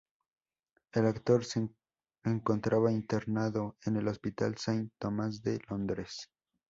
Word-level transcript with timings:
El 0.93 1.05
actor 1.05 1.45
se 1.45 1.69
encontraba 2.23 2.91
internado 2.91 3.77
en 3.85 3.97
el 3.97 4.07
Hospital 4.07 4.57
Saint 4.57 4.91
Thomas 4.97 5.43
de 5.43 5.61
Londres. 5.69 6.27